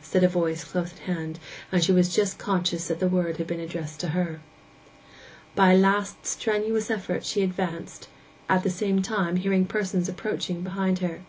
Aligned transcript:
said 0.00 0.22
a 0.22 0.28
voice 0.28 0.62
close 0.62 0.92
at 0.92 0.98
hand, 1.00 1.40
and 1.72 1.82
she 1.82 1.90
was 1.90 2.14
just 2.14 2.38
conscious 2.38 2.86
that 2.86 3.00
the 3.00 3.08
word 3.08 3.38
had 3.38 3.48
been 3.48 3.58
addressed 3.58 3.98
to 3.98 4.10
her. 4.10 4.40
By 5.56 5.72
a 5.72 5.76
last 5.76 6.24
strenuous 6.24 6.92
effort 6.92 7.24
she 7.24 7.42
advanced, 7.42 8.06
at 8.48 8.62
the 8.62 8.70
same 8.70 9.02
time 9.02 9.34
hearing 9.34 9.66
persons 9.66 10.08
approaching 10.08 10.60
behind 10.60 11.00
her. 11.00 11.22